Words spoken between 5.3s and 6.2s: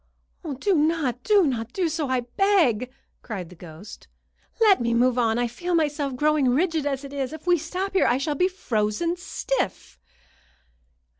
I feel myself